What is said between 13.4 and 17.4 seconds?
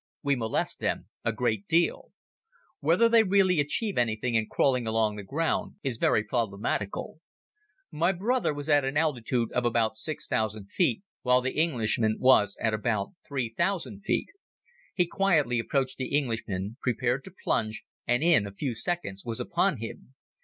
thousand feet. He quietly approached the Englishman, prepared to